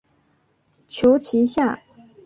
[0.87, 1.79] 求其下